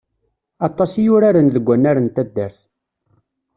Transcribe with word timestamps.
Aṭas 0.67 0.91
i 1.01 1.05
uraren 1.15 1.47
deg 1.55 1.65
wannar 1.67 1.97
n 1.99 2.07
taddart. 2.15 2.57